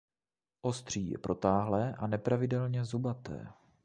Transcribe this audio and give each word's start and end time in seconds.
Ostří 0.61 1.09
je 1.11 1.17
protáhlé 1.17 1.93
a 1.93 2.07
nepravidelně 2.07 2.85
zubaté. 2.85 3.47